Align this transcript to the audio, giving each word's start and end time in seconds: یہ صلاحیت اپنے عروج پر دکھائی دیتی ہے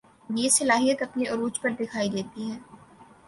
یہ 0.35 0.49
صلاحیت 0.49 1.01
اپنے 1.01 1.25
عروج 1.25 1.59
پر 1.61 1.69
دکھائی 1.79 2.09
دیتی 2.09 2.49
ہے 2.51 2.57